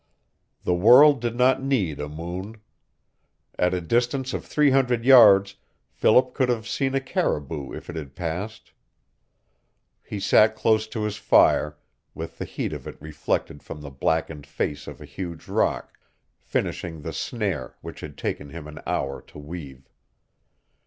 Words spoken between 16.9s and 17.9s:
the snare